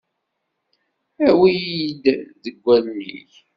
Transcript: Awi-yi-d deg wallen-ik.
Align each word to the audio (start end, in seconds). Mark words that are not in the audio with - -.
Awi-yi-d 1.27 2.03
deg 2.43 2.55
wallen-ik. 2.63 3.33